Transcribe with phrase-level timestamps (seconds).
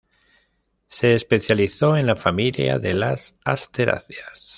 [0.87, 4.49] Se especializó en la familia de las asteráceas.